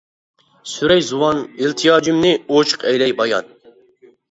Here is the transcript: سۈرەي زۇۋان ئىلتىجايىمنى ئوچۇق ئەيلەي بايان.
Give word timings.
سۈرەي 0.71 1.03
زۇۋان 1.09 1.43
ئىلتىجايىمنى 1.43 2.33
ئوچۇق 2.57 2.89
ئەيلەي 2.91 3.17
بايان. 3.23 3.55